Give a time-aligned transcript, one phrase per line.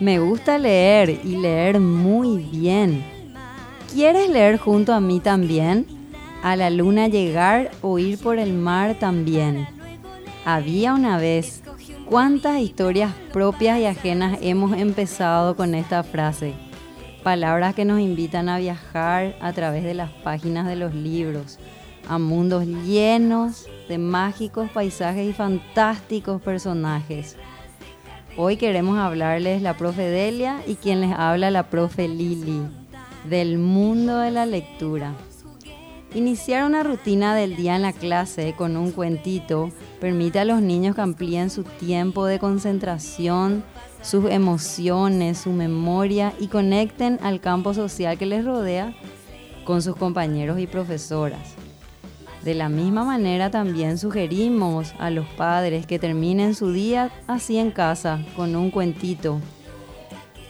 [0.00, 3.04] Me gusta leer y leer muy bien.
[3.92, 5.86] ¿Quieres leer junto a mí también?
[6.42, 9.68] A la luna llegar o ir por el mar también.
[10.46, 11.62] Había una vez.
[12.06, 16.54] ¿Cuántas historias propias y ajenas hemos empezado con esta frase?
[17.22, 21.58] Palabras que nos invitan a viajar a través de las páginas de los libros,
[22.08, 27.36] a mundos llenos de mágicos paisajes y fantásticos personajes.
[28.42, 32.62] Hoy queremos hablarles la profe Delia y quien les habla la profe Lili
[33.28, 35.12] del mundo de la lectura.
[36.14, 39.68] Iniciar una rutina del día en la clase con un cuentito
[40.00, 43.62] permite a los niños que amplíen su tiempo de concentración,
[44.00, 48.94] sus emociones, su memoria y conecten al campo social que les rodea
[49.64, 51.56] con sus compañeros y profesoras.
[52.42, 57.70] De la misma manera también sugerimos a los padres que terminen su día así en
[57.70, 59.40] casa, con un cuentito,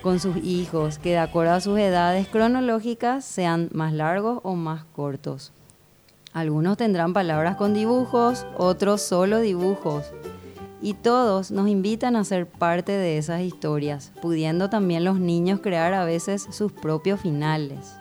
[0.00, 4.84] con sus hijos, que de acuerdo a sus edades cronológicas sean más largos o más
[4.84, 5.52] cortos.
[6.32, 10.12] Algunos tendrán palabras con dibujos, otros solo dibujos.
[10.80, 15.92] Y todos nos invitan a ser parte de esas historias, pudiendo también los niños crear
[15.92, 17.99] a veces sus propios finales.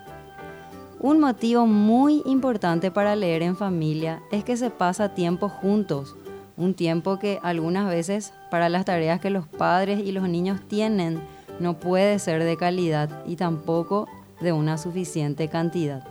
[1.02, 6.18] Un motivo muy importante para leer en familia es que se pasa tiempo juntos,
[6.58, 11.22] un tiempo que algunas veces para las tareas que los padres y los niños tienen
[11.62, 14.10] no puede ser de calidad y tampoco
[14.42, 16.06] de una suficiente cantidad.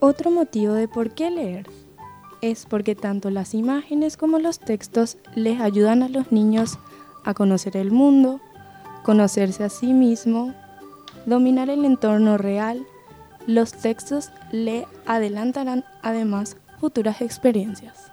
[0.00, 1.66] Otro motivo de por qué leer
[2.40, 6.78] es porque tanto las imágenes como los textos les ayudan a los niños
[7.22, 8.40] a conocer el mundo,
[9.02, 10.54] conocerse a sí mismo,
[11.26, 12.86] dominar el entorno real
[13.48, 18.12] los textos le adelantarán además futuras experiencias.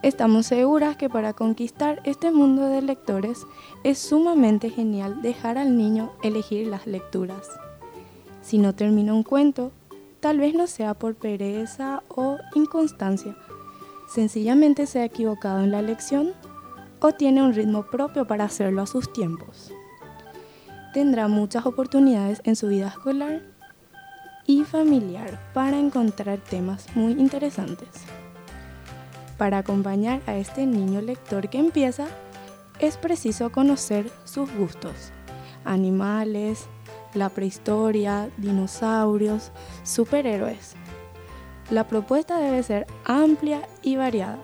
[0.00, 3.46] Estamos seguras que para conquistar este mundo de lectores
[3.84, 7.46] es sumamente genial dejar al niño elegir las lecturas.
[8.40, 9.70] Si no termina un cuento,
[10.20, 13.36] tal vez no sea por pereza o inconstancia,
[14.08, 16.32] sencillamente se ha equivocado en la lección
[17.00, 19.70] o tiene un ritmo propio para hacerlo a sus tiempos.
[20.94, 23.51] Tendrá muchas oportunidades en su vida escolar
[24.46, 27.88] y familiar para encontrar temas muy interesantes.
[29.38, 32.06] Para acompañar a este niño lector que empieza,
[32.78, 35.12] es preciso conocer sus gustos,
[35.64, 36.66] animales,
[37.14, 39.52] la prehistoria, dinosaurios,
[39.84, 40.74] superhéroes.
[41.70, 44.38] La propuesta debe ser amplia y variada.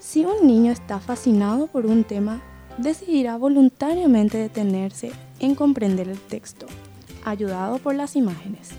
[0.00, 2.42] Si un niño está fascinado por un tema,
[2.78, 6.66] decidirá voluntariamente detenerse en comprender el texto,
[7.24, 8.70] ayudado por las imágenes.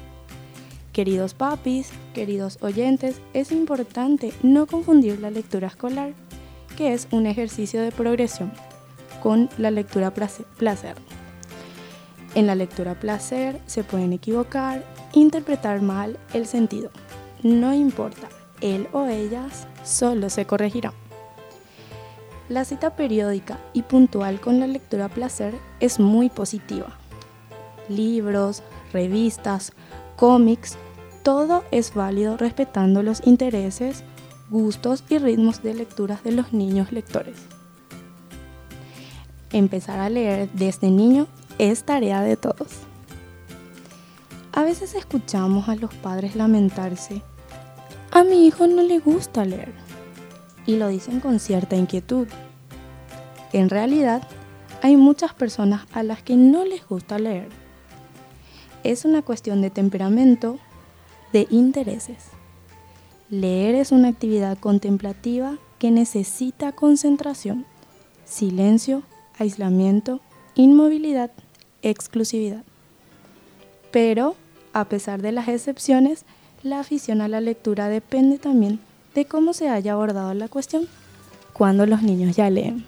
[0.95, 6.13] Queridos papis, queridos oyentes, es importante no confundir la lectura escolar,
[6.77, 8.53] que es un ejercicio de progresión,
[9.21, 10.95] con la lectura placer.
[12.33, 16.91] En la lectura placer se pueden equivocar, interpretar mal el sentido.
[17.43, 18.29] No importa,
[18.61, 20.93] él o ellas solo se corregirán.
[22.47, 26.97] La cita periódica y puntual con la lectura placer es muy positiva.
[27.89, 28.63] Libros,
[28.93, 29.73] revistas,
[30.15, 30.77] cómics
[31.23, 34.03] todo es válido respetando los intereses,
[34.51, 37.35] gustos y ritmos de lecturas de los niños lectores.
[39.51, 41.25] Empezar a leer desde niño
[41.57, 42.67] es tarea de todos.
[44.53, 47.23] A veces escuchamos a los padres lamentarse,
[48.11, 49.73] a mi hijo no le gusta leer,
[50.67, 52.27] y lo dicen con cierta inquietud.
[53.51, 54.21] En realidad,
[54.83, 57.64] hay muchas personas a las que no les gusta leer.
[58.85, 60.59] Es una cuestión de temperamento,
[61.33, 62.17] de intereses.
[63.31, 67.65] Leer es una actividad contemplativa que necesita concentración,
[68.25, 69.01] silencio,
[69.39, 70.21] aislamiento,
[70.53, 71.31] inmovilidad,
[71.81, 72.63] exclusividad.
[73.89, 74.35] Pero,
[74.71, 76.23] a pesar de las excepciones,
[76.61, 78.79] la afición a la lectura depende también
[79.15, 80.87] de cómo se haya abordado la cuestión
[81.53, 82.85] cuando los niños ya leen.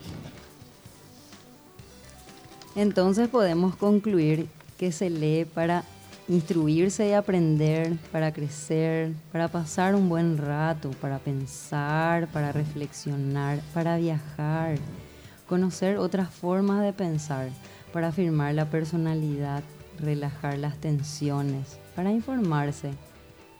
[2.76, 4.48] Entonces podemos concluir
[4.78, 5.84] que se lee para
[6.28, 13.98] instruirse y aprender, para crecer, para pasar un buen rato, para pensar, para reflexionar, para
[13.98, 14.78] viajar,
[15.48, 17.50] conocer otras formas de pensar,
[17.94, 19.64] para afirmar la personalidad,
[20.00, 22.92] relajar las tensiones, para informarse.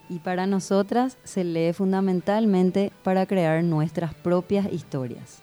[0.10, 5.42] Y para nosotras se lee fundamentalmente para crear nuestras propias historias.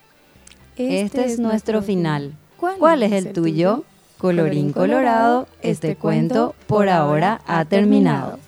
[0.76, 2.35] Este, este es, nuestro final.
[2.56, 3.85] ¿Cuál, es el, tuyo?
[4.25, 8.38] Colorín colorado, este cuento por ahora ha terminado.